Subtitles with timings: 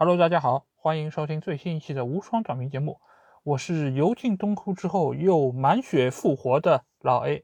[0.00, 3.00] Hello，大家好，欢迎收听最新一期的无双短评节目。
[3.42, 7.42] 我是油尽东窟之后又满血复活的老 A。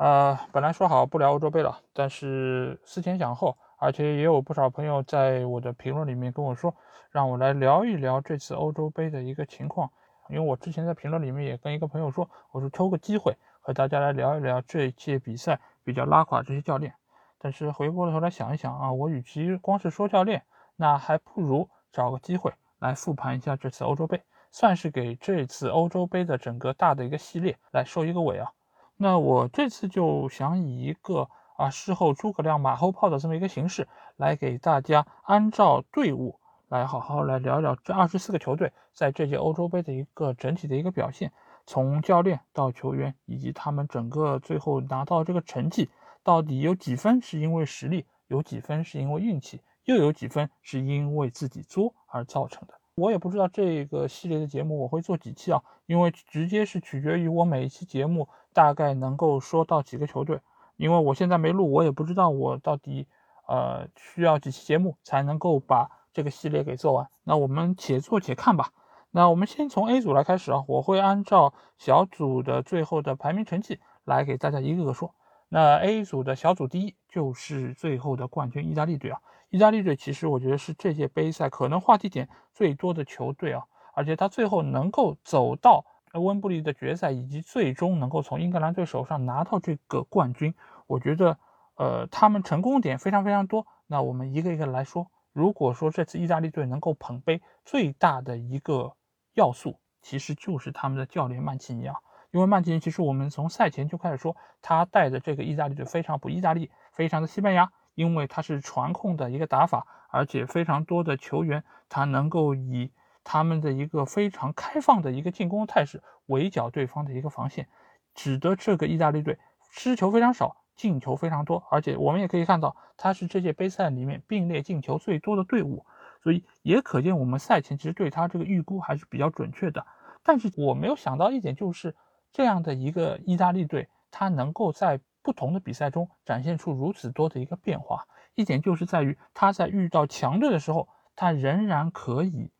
[0.00, 6.74] 呃，本来说好不聊欧洲杯了，但是思前想后，而且也有不少朋友在我的评论里面跟我说，
[7.12, 9.88] 让我来聊一聊这次欧洲杯的一个情况。
[10.30, 16.94] 因为我之前在评论里面也跟一个朋友说，我说抽个机会和大家来聊一聊这一届比赛比较拉垮这些教练。
[17.38, 20.42] 但是回过头来想一想啊，我与其光是说教练，
[20.80, 28.52] 那还不如找个机会来复盘一下这次欧洲杯，算是给这次欧洲杯的整个大的一个系列来收一个尾啊。
[28.96, 41.32] 那我这次就想以一个啊事后诸葛亮马后炮的这么一个形式，来给大家按照队伍来好好来聊聊这二十四个球队在这届欧洲杯的一个整体的一个表现，
[41.66, 45.90] 从教练到球员以及他们整个最后拿到这个成绩。
[46.22, 52.74] 到底有几分是因为实力，有几分是因为运气，又有几分是因为自己作而造成的？
[52.94, 60.40] 我也不知道这个系列的节目我会做几期啊，因为直接是取决于我每一期节目大概能够说到几个球队。
[60.76, 63.06] 因为我现在没录，我也不知道我到底
[63.46, 67.08] 呃需要几期节目才能够把这个系列给做完。
[67.24, 68.70] 那我们且做且看吧。
[69.10, 75.14] 那我们先从 A 组来开始啊，我会按照小组的最后的排名成绩来给大家一个个说。
[75.48, 79.20] 那 A 组的小组第一就是最后的冠军意大利队啊！
[79.48, 90.54] 意大利队其实我觉得是这届杯赛可能话题点最多的球队啊，而且他最后能够走到温布利的决赛，以及最终能够从英格兰队手上拿到这个冠军，
[90.86, 91.38] 我觉得
[91.76, 93.66] 呃他们成功点非常非常多。
[93.86, 98.92] 那我们一个一个来说，如果说这次意大利队能够捧杯，最大的一个
[99.32, 101.96] 要素其实就是他们的教练曼奇尼啊。
[102.30, 112.92] 因为曼奇尼其实我们从赛前就开始说，他带的这个意大利队非常不意大利，非常的西班牙，因为他是传控的一个打法，而且非常多的球员他能够以
[113.24, 117.66] 他们的一个非常开放的一个进攻态势围剿对方的一个防线，
[118.14, 119.38] 使得这个意大利队
[119.70, 125.86] 失球非常少，进球非常多，而且我们也可以看到他是这届杯赛里面并列进球最多的队伍，
[126.22, 129.86] 所以也可见我们赛前其实对他这个预估还是比较准确的。
[130.22, 131.96] 但是我没有想到一点就是。
[132.32, 142.50] 这样的一个意大利队，他能够在不同的比赛中展现出如此多的一个变化，一点就是在于他在遇到强队的时候，他仍然可以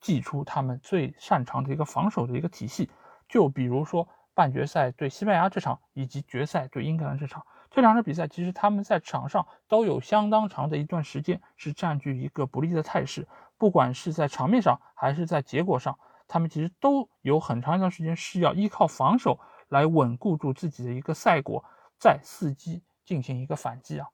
[0.00, 2.90] 祭出他们最擅长的一个防守的一个体系。
[3.28, 15.98] 就比如说半决赛对西班牙这场，以及决赛对英格兰这场，这两场比赛其实他们在场上都有相当长的一段时间是占据一个不利的态势，不管是在场面上还是在结果上。
[16.28, 19.38] 他们其实都有很长一段时间是要依靠防守
[19.68, 21.64] 来稳固住自己的一个赛果，
[21.98, 24.08] 再伺机进行一个反击啊。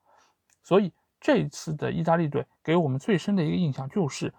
[0.63, 4.33] 所以这次的意大利队给我们最深的一个印象就是，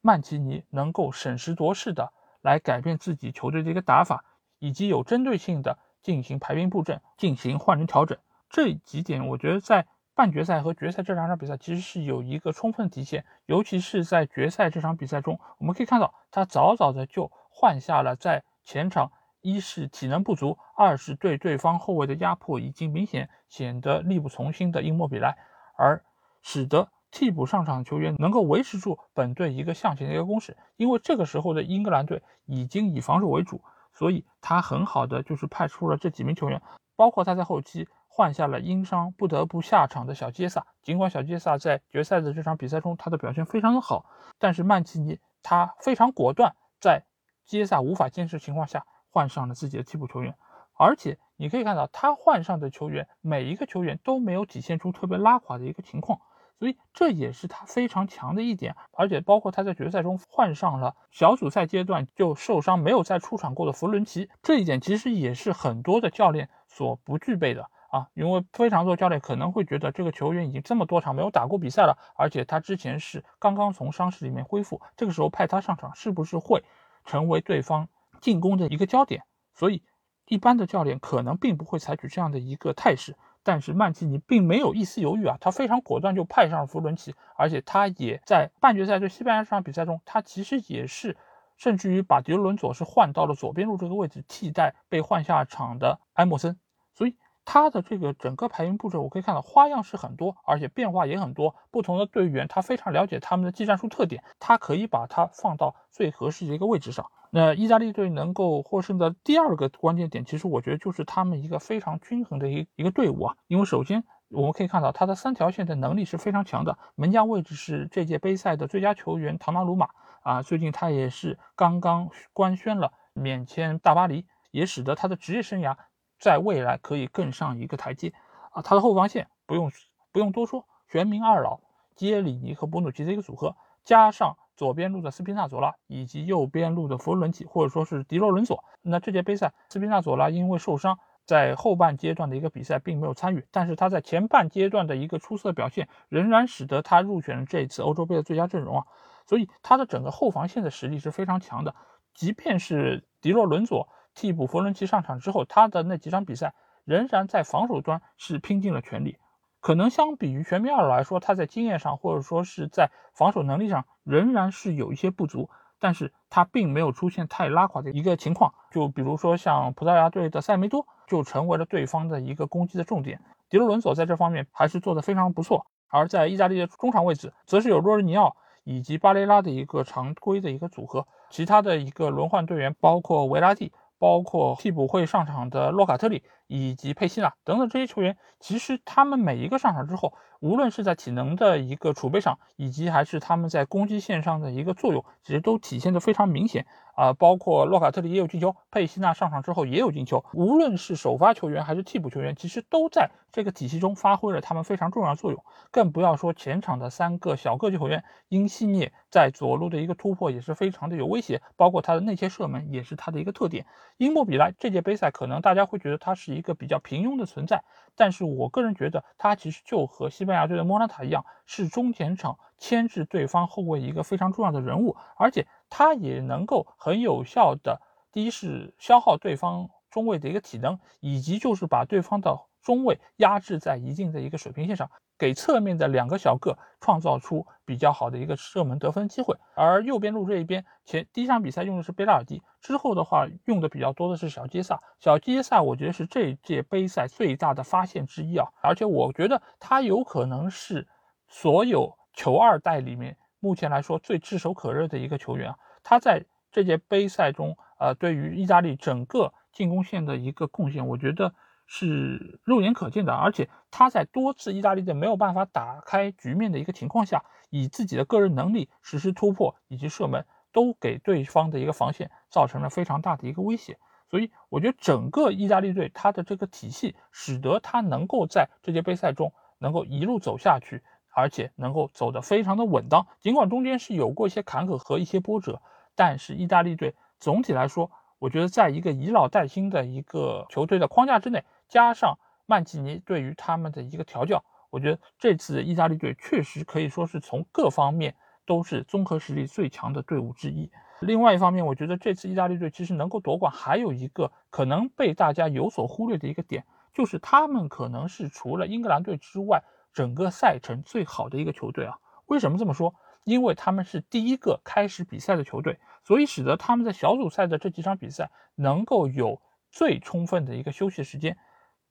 [0.00, 4.24] 曼奇尼能够审时度势的来改变自己球队的一个打法，
[4.58, 8.16] 以及有针对性的进行排兵布阵、进行换人调整。
[8.48, 9.86] 这几点，我觉得在。
[10.16, 19.12] 半决赛和决赛这两场比赛其实是有一个充分体现，尤其是在决赛这场比赛中，我们可以看到他早早的就换下了在前场
[19.42, 25.36] 一是体能不足，二是对对方后卫的压迫已经明显显得力不从心的英莫比莱，
[25.76, 26.02] 而
[26.40, 30.56] 使得替补上场球员能够维持住本队一个向前的一个攻势。
[30.78, 33.60] 因为这个时候的英格兰队已经以防守为主，
[33.92, 36.62] 所以他很好的就是派出了这几名球员，
[36.96, 37.86] 包括他在后期。
[38.16, 44.06] 换下了因伤不得不下场的小杰萨，尽管小杰萨在决赛的这场比赛中他的表现非常的好，
[44.38, 47.02] 但是曼奇尼他非常果断，在
[47.44, 50.34] 杰萨无法坚持情况下换上了自己的替补球员，
[50.72, 56.18] 而且你可以看到他换上的球员每一个球员都没有体现出特别拉垮的一个情况，
[56.58, 67.68] 所以这也是他非常强的一点，而且包括他在决赛中换上了小组赛阶段就受伤没有再出场过的弗伦奇，这一点其实也是很多的教练所不具备的。
[67.88, 76.64] 啊，因为非常多教练可能会觉得这个球员已经这么多场没有打过比赛了，而且他之前是刚刚从伤势里面恢复，这个时候派他上场是不是会
[77.04, 77.88] 成为对方
[78.20, 79.22] 进攻的一个焦点？
[79.54, 79.82] 所以
[80.26, 83.16] 一般的教练可能并不会采取这样的一个态势。
[83.42, 91.16] 但是曼奇尼并没有一丝犹豫啊，他非常果断就派上了弗伦奇，而且他也在半决赛对西班牙这场比赛中，他其实也是
[91.56, 96.58] 甚至于把迪伦佐是换到了左边路这个位置替代被换下场的埃莫森，
[96.92, 97.14] 所以。
[97.46, 101.54] 他的这个整个排名布置，我可以看到花样是很多，而且变化也很多。
[101.70, 107.10] 不同的队员，他非常了解他们的技战术特点，他可以把它放到最合适的一个位置上。
[107.30, 113.36] 那意大利队能够获胜的第二个关键点，其实我觉得就是他们一个非常均衡的一一个队伍啊。
[113.46, 116.76] 因为首先我们可以看到他的三条线的能力是非常强的。
[116.96, 119.88] 门将位置是这届杯赛的最佳球员唐纳鲁马
[120.22, 125.76] 啊，最近他也是刚刚官宣了免签大巴黎，也使得他的职业生涯
[126.18, 128.12] 在未来可以更上一个台阶
[128.50, 128.62] 啊。
[128.62, 129.70] 他的后防线不用
[130.12, 131.60] 不用多说，全民二老
[131.94, 140.98] 杰里尼和博努奇的一个组合，加上左边路的斯皮纳佐拉以及右边路的弗洛伦齐或者说是迪洛伦索，那这届杯赛斯皮纳佐拉因为受伤。
[141.26, 148.86] 在后半阶段的一个比赛并没有参与，但是他在前半阶段的一个出色表现，仍然使得他入选了这一次欧洲杯的最佳阵容啊。
[149.26, 151.74] 所以他的整个后防线的实力是非常强的。
[152.14, 156.54] 即便是迪洛伦佐替补弗伦奇上场之后，他的那几场比赛
[156.84, 159.18] 仍然在防守端是拼尽了全力。
[159.60, 165.48] 可能相比于全米尔来说，他在经验上或者说是在防守能力上仍然是有一些不足。
[165.78, 173.20] 但是他并没有出现太拉垮的一个情况，就比如说像葡萄牙队的塞梅多就成为了对方的一个攻击的重点。
[173.50, 175.66] 迪罗伦佐在这方面还是做得非常不错。
[175.88, 178.34] 而在意大利的中场位置，则是有洛日尼奥
[178.64, 183.70] 以及巴雷拉的一个常规的一个组合，其他的一个轮换队员包括维拉蒂。
[183.98, 197.12] 包括替补会上场的洛卡特利以及佩西纳等等这些球员，其实他们每一个上场之后，无论是在体能的一个储备上，以及还是他们在攻击线上的一个作用，其实都体现的非常明显啊。
[197.12, 200.24] 包括洛卡特利也有进球，佩西纳上场之后也有进球。
[200.34, 205.42] 无论是首发球员还是替补球员，其实都在这个体系中发挥了他们非常重要的作用。
[205.70, 213.66] 更不要说前场的三个小个球员，因西涅在左路的一个突破也是非常的有威胁，包括他的内切射门也是他的一个特点。
[213.96, 227.80] 因莫比莱这届杯赛可能大家会觉得他是一个比较平庸的存在，但是我个人觉得他其实就和西班牙队的莫拉塔一样，是中前场牵制对方后卫一个非常重要的人物，而且他也能够很有效的，
[228.12, 234.90] 第一是消耗对方中卫的一个体能，以及就是把对方的中卫压制在一定的一个水平线上。
[235.18, 244.78] 给侧面的两个小个创造出比较好的一个射门得分机会，而右边路这一边前第一场比赛用的是贝拉尔迪，之后的话用的比较多的是小杰萨。
[245.00, 250.86] 小杰萨我觉得是这一届杯赛最大的发现之一啊，而且我觉得他有可能是
[251.28, 255.56] 所有球二代里面目前来说最炙手可热的一个球员啊。
[255.82, 261.32] 他在这届杯赛中，呃，对于意大利整个进攻线的一个贡献，我觉得。
[261.66, 273.78] 是肉眼可见的，而且他在多次意大利队没有办法打开局面的一个情况下，以自己的个人能力实施突破以及射门，都给对方的一个防线造成了非常大的一个威胁。
[274.08, 283.04] 所以，我觉得整个意大利队他的这个体系，使得他能够在这届杯赛中能够一路走下去，而且能够走得非常的稳当。
[283.18, 285.60] 尽管中间是有过一些坎坷和一些波折，
[285.96, 287.90] 但是意大利队总体来说，
[288.20, 291.42] 我觉得在一个以老带新的一个球队的框架之内。
[291.68, 298.14] 加上曼奇尼对于他们的一个调教，我觉得这次意大利队确实可以说是从各方面
[298.44, 300.70] 都是综合实力最强的队伍之一。
[301.00, 306.64] 另外一方面，我觉得这次意大利队其实能够夺冠，还有一个可能被大家有所忽略的一个点，
[306.94, 311.98] 就是他们可能是除了英格兰队之外，整个赛程最好的一个球队啊。
[312.26, 312.94] 为什么这么说？
[313.24, 321.36] 因为他们是第一个开始比赛的球队，所以使得他们在小组赛的这几场比赛能够有最充分的一个休息时间。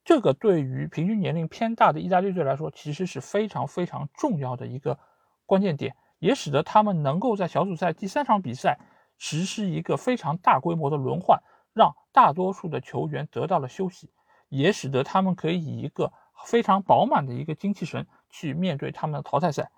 [0.06, 5.00] 这个对于平均年龄偏大的意大利队来说，其实是非常非常重要的一个
[5.48, 8.78] 关键点，也使得他们能够在小组赛第三场比赛
[9.18, 11.42] 实施一个非常大规模的轮换，
[11.74, 14.12] 让大多数的球员得到了休息，
[14.48, 16.14] 也使得他们可以以一个
[16.46, 19.72] 非常饱满的一个精气神去面对他们的淘汰赛。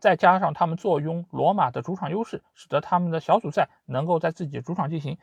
[0.00, 5.18] 再加上他们坐拥罗马的主场优势，使得他们的小组赛能够在自己的主场进行。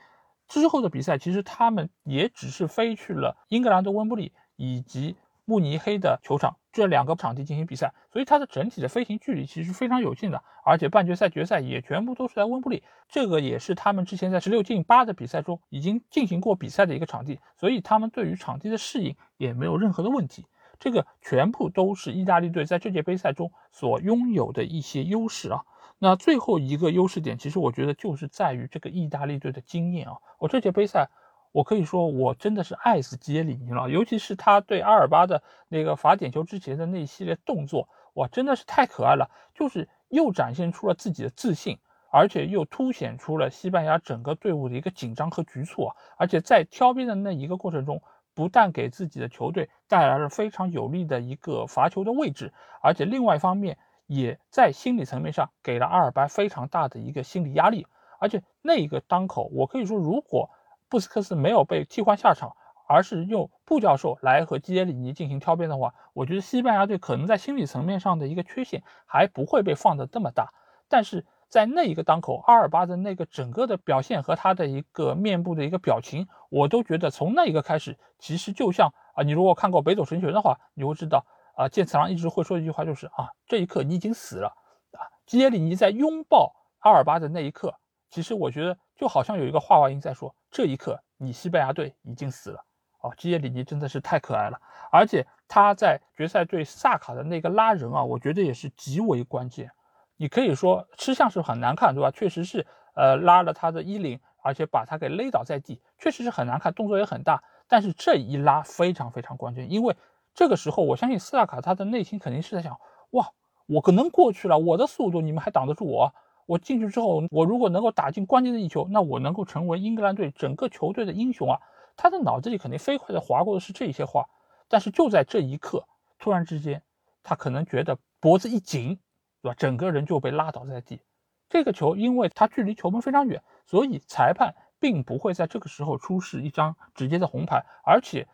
[0.47, 4.33] 之后的比赛，其实他们也只是飞去了英格兰的温布利。
[4.61, 20.45] 以及慕尼黑的球场这两个场地进行比赛，所以它的整体的飞行距离其实非常有限的，而且半决赛、决赛也全部都是在温布利，这个也是他们之前在十六进八的比赛中已经进行过比赛的一个场地，所以他们对于场地的适应也没有任何的问题，
[20.79, 25.63] 这个全部都是意大利队在这届杯赛中所拥有的一些优势啊。
[25.97, 31.09] 那最后一个优势点，其实我觉得就是在于这个意大利队的经验啊，我这届杯赛。
[31.51, 39.29] 我可以说，我真的是爱死杰里尼了，尤其是他对阿尔巴的那个罚点球之前的那一系列动作，哇，真的是太可爱了！
[39.53, 41.77] 就是又展现出了自己的自信，
[42.09, 45.95] 而且又凸显出了西班牙整个队伍的一个紧张和局促啊！
[46.17, 48.01] 而且在挑边的那一个过程中，
[48.33, 53.77] 不但给自己的球队带来了非常有利的一个罚球的位置，而且另外一方面
[54.07, 57.85] 也在心理层面上给了阿尔巴非常大的一个心理压力。
[58.19, 60.49] 而且那一个当口，我可以说，如果
[60.91, 62.51] 布斯克斯没有被替换下场，
[62.85, 70.53] 而是用布教授来和基耶里尼进行挑边的话，我觉得西班牙队可能在心理层面上的一个缺陷还不会被放得这么大。
[70.89, 84.49] 但是在那一个当口，阿尔巴的那个整个的表现和他的一个面部的一个表情，我都觉得从那一个开始，其实就像啊，你如果看过《北斗神拳》的话，你会知道啊，剑次郎一直会说一句话，就是啊，这一刻你已经死了
[84.91, 85.07] 啊。
[85.25, 87.75] 基耶里尼在拥抱阿尔巴的那一刻，
[88.11, 92.63] 其实我觉得就好像有一个话外音在说，这一刻你西班牙队已经死了。
[92.99, 94.59] 哦，基耶里尼真的是太可爱了，
[94.91, 99.71] 而且他在决赛对萨卡的那个拉人啊，我觉得也是极为关键。
[100.17, 102.11] 你可以说吃相是很难看，对吧？
[102.11, 107.41] 确实是，呃，拉了他的衣领，而且把他给勒倒在地，确实是很难看，动作也很大。
[107.67, 109.95] 但是这一拉非常非常关键，因为
[110.35, 112.79] 这个时候我相信斯萨卡他的内心肯定是在想：
[113.11, 113.31] 哇，
[113.65, 116.13] 我可能过去了，我的速度你们还挡得住我？
[116.45, 121.59] 我进去之后，我如果能够打进关键的一球，那我能够成为英格兰队整个球队的英雄啊！
[121.95, 124.25] 他的脑子里肯定飞快的划过的是这些话，
[124.67, 125.85] 但是就在这一刻，
[126.17, 126.81] 突然之间，
[127.21, 128.99] 他可能觉得脖子一紧，
[129.41, 129.55] 对吧？
[129.57, 131.01] 整个人就被拉倒在地。
[131.49, 137.65] 这个球，因为他距离球门非常远，所以裁判并不会在这个时候出示一张直接的红牌。
[137.83, 138.27] 而且，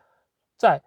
[0.56, 0.80] 在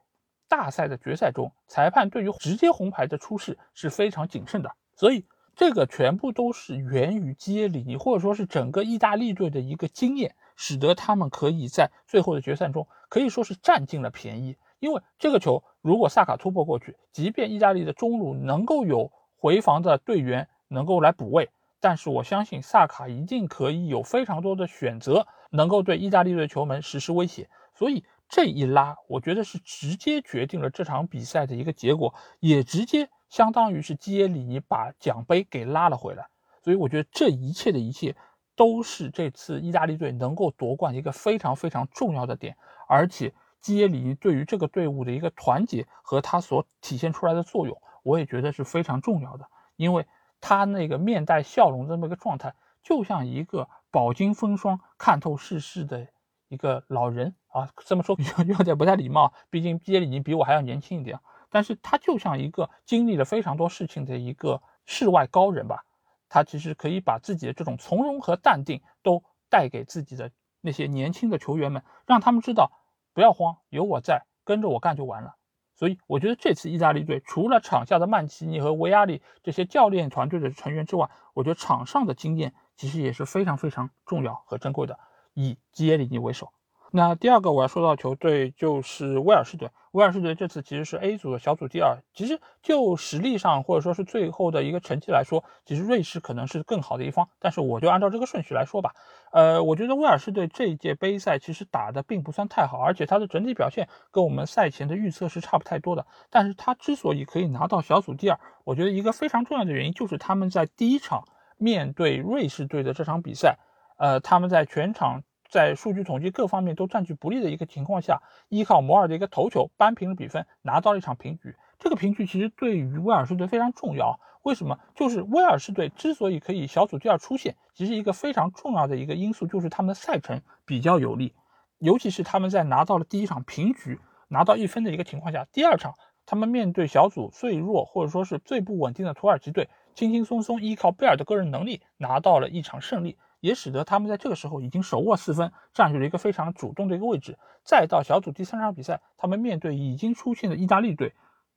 [0.48, 4.74] 大赛的决赛中，裁判对于直接红牌的出示是非常谨慎的。
[4.96, 10.36] 所以，这个全部都是源于基耶里尼，或者说是整个意大利队的一个经验。
[10.58, 27.50] 使得他们可以在最后的决赛中可以说是占尽了便宜，因为这个球如果萨卡突破过去，即便意大利的中路能够有回防的队员能够来补位，但是我相信萨卡一定可以有非常多的选择，能够对意大利队球门实施威胁。
[27.74, 36.28] 所以这一拉，我觉得是直接决定了这场比赛的一个结果，也直接相当于是基耶里尼把奖杯给拉了回来。
[36.64, 38.16] 所以我觉得这一切的一切。
[38.54, 42.56] 都是这次意大利队能够夺冠一个非常非常重要的点，
[42.88, 49.48] 而且基耶里尼对于这个队伍的一个团结和他所体现出来的作用，我也觉得是非常重要的，
[49.78, 50.06] 因为
[50.42, 56.06] 他那个面带笑容的这么一个状态，就像一个饱经风霜、看透世事的
[56.50, 57.70] 一个老人啊。
[57.86, 61.18] 这么说有 有点不太礼貌，毕竟基耶里尼比我还要年轻一点，
[61.52, 65.86] 但是他就像一个经历了非常多事情的一个世外高人吧。
[66.28, 70.32] 他其实可以把自己的这种从容和淡定都带给自己的
[70.62, 72.72] 那些年轻的球员们，让他们知道
[73.14, 75.36] 不要慌，有我在，跟着我干就完了。
[75.76, 84.98] 所以我觉得这次意大利队除了场下的曼奇尼和维亚利这些教练团队的成员之外，我觉得场上的经验其实也是非常非常重要和珍贵的，
[85.34, 86.54] 以基耶里尼为首。
[86.94, 89.70] 那第二个我要说到球队就是威尔士队。
[89.92, 91.98] 威尔士队这次其实是 A 组的小组第二。
[92.14, 97.30] 其实就实力上或者说是最后的一个成绩来说，其实瑞士可能是更好的一方。
[97.40, 98.94] 但是我就按照这个顺序来说吧。
[99.32, 106.06] 呃，我觉得威尔士队这一届杯赛其实打的并不算太好，而且他的整体表现跟我们赛前的预测是差不太多的。
[106.30, 111.24] 但是他之所以可以拿到小组第二，我觉得一个非常重要的原因就是他们在第一场
[111.58, 113.58] 面对瑞士队的这场比赛，
[113.98, 115.24] 呃，他们在全场。
[115.52, 121.58] 在数据统计各方面都占据不利的一个情况下，依靠摩尔的一个头球扳平了比分，拿到了一场平局。
[121.78, 124.18] 这个平局其实对于威尔士队非常重要。
[124.44, 124.80] 为什么？
[124.96, 131.36] 就是威尔士队之所以可以小组第二出线，其实一个非常重要的一个因素就是他们的赛程比较有利，
[131.80, 143.18] 尤其是他们在拿到了第一场平局，拿到一分的一个情况下，第二场他们面对小组最弱或者说是最不稳定的土耳其队，轻轻松松依靠贝尔的个人能力拿到了一场胜利。
[143.42, 147.38] 也使得他们在这个时候已经手握四分，占据了一个非常主动的一个位置。
[147.66, 151.14] 再到小组第三场比赛，他们面对已经出现的意大利队，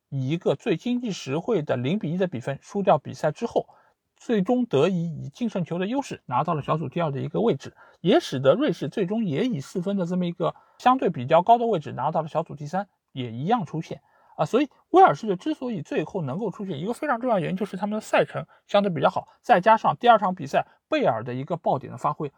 [0.08, 3.68] 以一个最经济实惠的零比一的比分输掉比赛之后，
[4.16, 14.00] 最终得以以净胜球的优势拿到了小组第二的一个位置，也使得瑞士最终也以四分的这么一个相对比较高的位置拿到了小组第三，也一样出现。
[14.36, 22.32] 啊，所以威尔士队之所以最后能够出现一个非常重要的原因，就是他们的赛程相对比较好，再加上第二场比赛贝尔的一个爆点的发挥，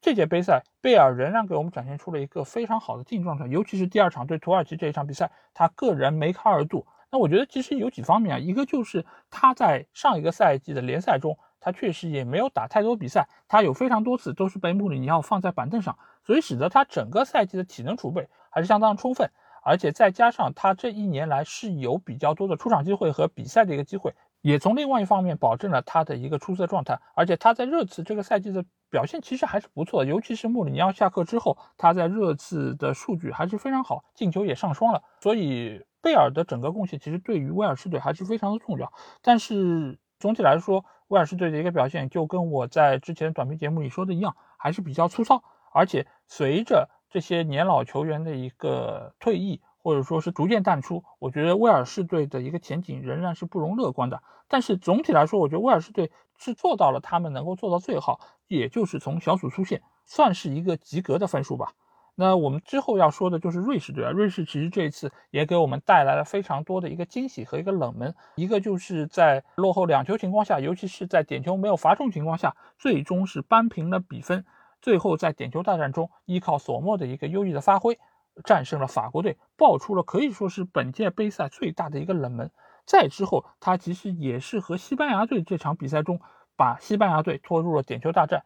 [0.00, 6.86] 这届杯赛贝尔仍然给我们展现出了一个非常好的竞技状态，尤其是第二场对土耳其这一场比赛，他个人梅开二度。
[7.08, 19.30] 那我觉得其实有几方面啊，一个就是他在上一个赛季的联赛中，他确实也没有打太多比赛，他有非常多次都是被穆里尼奥放在板凳上，所以使得他整个赛季的体能储备还是相当充分。
[19.66, 27.00] 而且再加上他这一年来是有比较多的出场机会和比赛的一个机会，也从另外一方面保证了他的一个出色状态。
[27.16, 35.02] 而且他在热刺这个赛季的表现其实还是不错的，尤其是穆里尼奥下课之后，他在热刺的数据还是非常好，进球也上双了。
[35.20, 38.92] 所以贝尔的整个贡献其实对于威尔士队还是非常的重要。
[39.20, 45.42] 但是总体来说，威尔士队的一个表现就跟我在之前短评节目里说的一样，还是比较粗糙。
[45.72, 54.22] 而且随着这些年老球员的一个退役，或者说是逐渐淡出，我觉得威尔士队的一个前景仍然是不容乐观的。
[54.48, 61.72] 但是总体来说，我觉得威尔士队是做到了他们能够做到最好，也就是从小组出线，算是一个及格的分数吧。
[62.16, 74.44] 那我们之后要说的就是瑞士队啊，瑞士其实这一次也给我们带来了非常多的一个惊喜和一个冷门，一个就是在落后两球情况下，尤其是在点球没有罚中情况下，最终是扳平了比分，
[74.80, 77.98] 最后在点球大战中依靠索莫的一个优异的发挥，
[78.44, 82.50] 战胜了法国队，爆出了可以说是本届杯赛最大的一个冷门。
[82.84, 86.20] 再之后，他其实也是和西班牙队这场比赛中
[86.56, 88.44] 把西班牙队拖入了点球大战。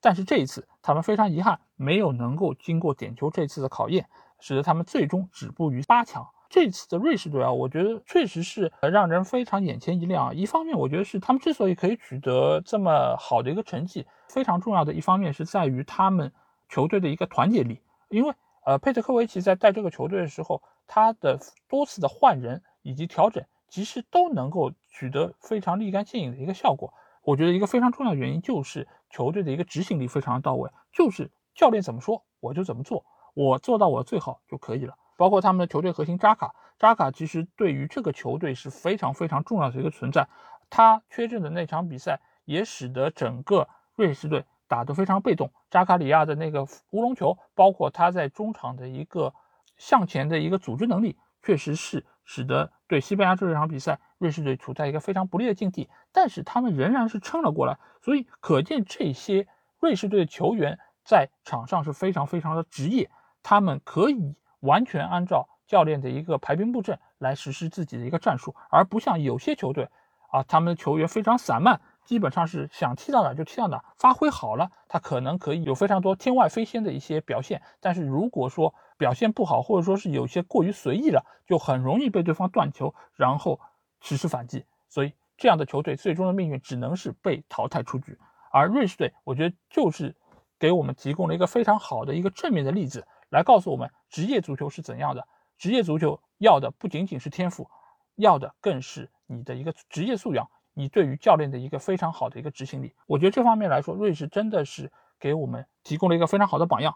[0.00, 4.08] 但是这一次，他们非常遗憾，没有能够经过点球这次的考验，
[4.38, 6.28] 使得他们最终止步于八强。
[6.48, 10.34] 这次的瑞士队啊，我觉得确实是让人非常眼前一亮。
[10.34, 16.32] 一方面，我觉得是他们之所以可以取得这么好的一个成绩，非常重要的一方面是在于他们
[16.68, 17.80] 球队的一个团结力。
[18.08, 21.38] 因为呃，佩特科维奇在带这个球队的时候，他的
[21.68, 26.92] 多次的换人以及调整，其实都能够取得非常立竿见影的一个效果。
[27.22, 34.94] 我觉得一个非常重要的原因就是球队的一个执行力非常到位，就是教练怎么说我就怎么做，我做到我最好就可以了。
[35.18, 40.28] 包括他们的球队核心扎卡，扎卡其实对于这个球队是非常非常重要的一个存在。
[40.70, 45.50] 他缺阵的那场比赛也使得整个瑞士队打得非常被动。
[45.70, 49.34] 扎卡里亚的那个乌龙球，包括他在中场的一个
[49.76, 53.98] 向前的一个组织能力，确实是使得对西班牙这场比赛。
[54.18, 59.46] 瑞士队处在一个非常不利的境地，但是他们仍然是撑了过来，所以可见这些
[59.78, 63.10] 瑞士队的球员在场上是非常非常的职业，
[63.44, 69.88] 他们可以完全按照教练的一个排兵布阵来实施自己的一个战术，而不像有些球队
[70.30, 83.60] 啊，他们的球员非常散漫，基本上是想踢到哪就踢到哪，发挥好了，他可能可以有非常多天外飞仙的一些表现，但是如果说表现不好，或者说是有些过于随意了，就很容易被对方断球，然后。
[84.00, 88.16] 实施反击，所以这样的球队最终的命运只能是被淘汰出局。
[88.52, 90.14] 而瑞士队，我觉得就是
[90.56, 95.26] 给我们提供了一个非常好的一个正面的例子，来告诉我们职业足球是怎样的。
[95.56, 97.68] 职业足球要的不仅仅是天赋，
[98.14, 102.94] 要的更是你的一个职业素养，你对于教练的一个非常好的一个执行力。
[103.06, 106.94] 我觉得这方面来说，瑞士真的是给我们提供了一个非常好的榜样。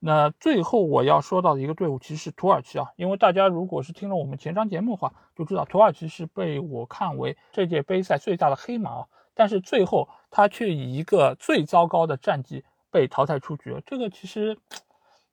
[0.00, 9.06] 那最后我要说到的一个队伍其实是土耳其啊，因为大家如果是听了我们前章节目的话，就知道土耳其是被我看为这届杯赛最大的黑马啊。
[9.34, 13.80] 但是最后他却以一个最糟糕的战绩被淘汰出局了。
[13.84, 14.56] 这个其实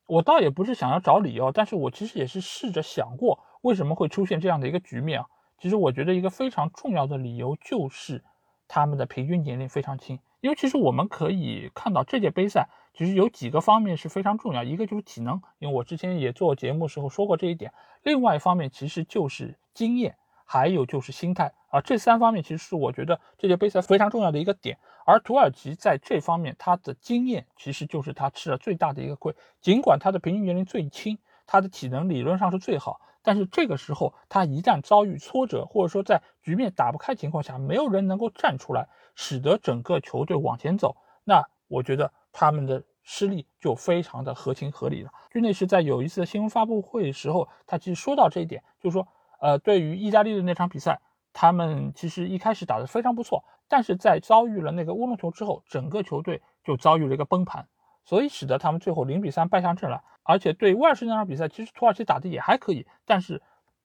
[0.07, 5.25] 我倒也不是想要找理由，但是我其实也是试着想过为什么会出现这样的一个局面啊。
[5.57, 8.23] 其实我觉得一个非常重要的理由就是
[8.67, 12.67] 他们的平均年龄非常轻，因为其实我们可以看到这届杯赛。
[12.97, 17.73] 其实有几个方面是非常重要，一个就是体能，因为我之前也做节目时候说过这一点。
[18.03, 20.15] 另外一方面其实就是经验，
[20.45, 24.77] 还有就是心态啊，这三方面其实是我觉得这届杯赛非常重要的一个点。
[25.05, 29.33] 而土耳其在这方面，他的经验其实就是他吃了最大的一个亏。
[29.61, 42.11] 尽管他的平均年龄最轻，他的体能理论上是最好，但是这个时候他一旦遭遇挫折，或者说在局面打不开情况下，没有人能够站出来，使得整个球队往前走，那我觉得。
[42.37, 45.09] 他们的失利就非常的合情合理了。
[45.31, 49.07] 军内是在有一次的新闻发布会时候，他其实说到这一点，就是说，
[49.39, 50.99] 呃，对于意大利的那场比赛，
[51.31, 57.67] 他们其实一开始打得非常不错，但是在遭遇了那个乌龙球之后，整个球队就遭遇了一个崩盘，
[58.04, 60.01] 所以使得他们最后零比三败下阵来。
[60.23, 63.41] 而且对外事那场比赛，其实土耳其打的也还可以，但是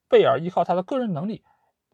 [0.09, 1.43] 贝尔依靠他的个人能力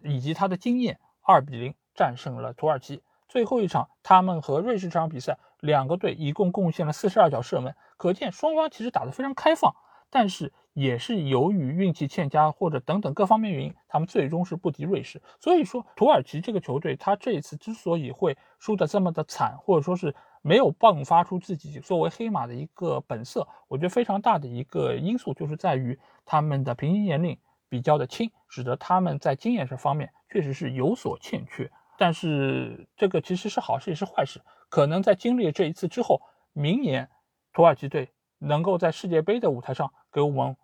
[0.03, 3.03] 以及他的经验，二比零战胜了土耳其。
[3.29, 5.39] 最后一场，他们和瑞士这场比赛。
[5.61, 9.75] 两个队一共贡献了四十二脚射门，可见双方其实打得非常开放，
[10.11, 15.23] 但是也是由于运气欠佳或者等等各方面原因，他们最终是不敌瑞士。
[15.41, 27.39] 所以说，土耳其这个球队，他这一次之所以会输得这么的惨，或者说是没有迸发出自己作为黑马的一个本色，我觉得非常大的一个因素就是在于他们的平均年龄
[27.71, 31.73] 比较的轻，使得他们在经验这方面确实是有所欠缺。
[31.97, 34.43] 但是这个其实是好事也是坏事。
[34.69, 36.21] 可能在经历这一次之后，
[36.53, 37.09] 明年
[37.55, 38.11] 土耳其队
[38.41, 40.55] 能够在世界杯的舞台上给我们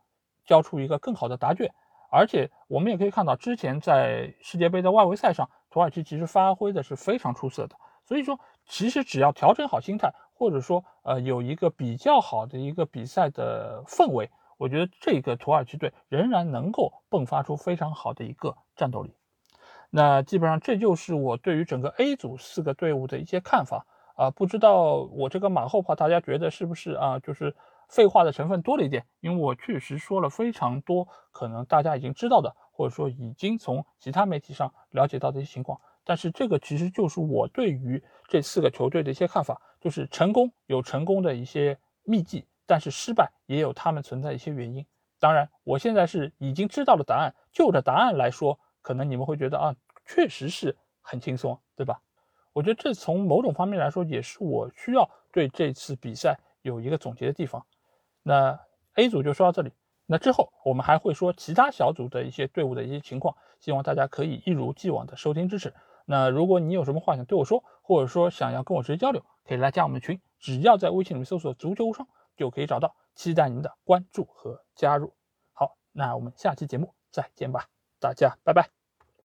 [0.52, 1.72] 交出一个更好的答卷。
[2.10, 7.74] 而且我们也可以看到，之前在世界杯的外围赛上，土耳其其实发挥的是非常出色的。
[8.04, 19.14] 所以说，其实只要调整好心态，或者说呃有一个比较好的一个比赛的氛围，我觉得这个土耳其队仍然能够迸发出非常好的一个战斗力。
[19.88, 23.86] 那基本上这就是我对于整个 A 组四个队伍的一些看法
[24.16, 27.18] 啊，不知道我这个马后炮大家觉得是不是啊？
[27.20, 27.56] 就是
[27.92, 35.78] 废话的成分多了一点，因为我确实说了非常多可能大家已经知道的，或者说已经从其他媒体上了解到的一些情况。
[36.02, 44.86] 但是这个其实就是我对于这四个球队的一些看法，就是成功有成功的一些秘籍，但是失败也有他们存在一些原因。
[45.20, 49.76] 当然，我现在是已经知道了答案，就着答案来说，可能你们会觉得啊，
[50.06, 52.00] 确实是很轻松，对吧？
[52.54, 57.62] 我觉得这从某种方面来说，也是我需要对这次比赛有一个总结的地方。
[58.22, 58.58] 那
[58.94, 59.72] A 组就说到这里，
[60.06, 65.74] 那之后我们还会说其他小组的一些队伍的一些情况，希望大家可以一如既往的收听支持。
[66.06, 72.94] 那如果你有什么话想对我说，或者说想要跟我直接交流，可以来加我们的群，只要在微信里面搜索“足球无双”就可以找到。
[73.14, 75.12] 期待您的关注和加入。
[75.52, 77.66] 好，那我们下期节目再见吧，
[78.00, 78.81] 大家拜拜。